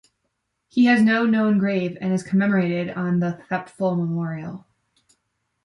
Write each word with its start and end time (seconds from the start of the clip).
He 0.67 0.85
has 0.85 1.03
no 1.03 1.27
known 1.27 1.59
grave 1.59 1.95
and 2.01 2.11
is 2.11 2.23
commemorated 2.23 2.89
on 2.97 3.19
the 3.19 3.39
Thiepval 3.51 3.95
Memorial. 3.97 4.65